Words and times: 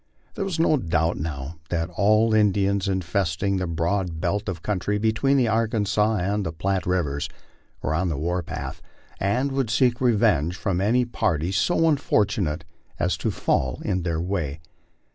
There 0.33 0.45
was 0.45 0.57
no 0.59 0.77
doubt 0.77 1.17
now 1.17 1.59
that 1.69 1.91
all 1.91 2.33
Indians 2.33 2.87
infesting 2.87 3.57
the 3.57 3.67
broad 3.67 4.19
belt 4.19 4.49
of 4.49 4.63
country 4.63 4.97
between 4.97 5.37
the 5.37 5.47
Arkansas 5.47 6.15
and 6.15 6.57
Platte 6.57 6.87
rivers 6.87 7.29
were 7.83 7.93
on 7.93 8.09
the 8.09 8.17
war 8.17 8.41
path, 8.41 8.81
and 9.19 9.51
would 9.51 9.69
seek 9.69 10.01
revenge 10.01 10.55
from 10.55 10.81
any 10.81 11.05
party 11.05 11.51
so 11.51 11.81
unfor 11.81 12.25
tunate 12.25 12.63
as 12.97 13.15
to 13.17 13.29
fall 13.29 13.79
in 13.85 14.01
their 14.01 14.19
way. 14.19 14.59